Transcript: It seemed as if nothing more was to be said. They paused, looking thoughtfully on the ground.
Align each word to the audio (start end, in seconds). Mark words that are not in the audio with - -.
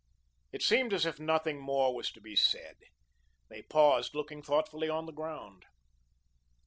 It 0.51 0.63
seemed 0.63 0.93
as 0.93 1.05
if 1.05 1.19
nothing 1.19 1.59
more 1.59 1.93
was 1.95 2.11
to 2.13 2.19
be 2.21 2.35
said. 2.35 2.77
They 3.51 3.61
paused, 3.61 4.15
looking 4.15 4.41
thoughtfully 4.41 4.89
on 4.89 5.05
the 5.05 5.11
ground. 5.11 5.63